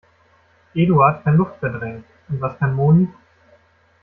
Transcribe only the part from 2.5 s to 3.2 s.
kann Moni?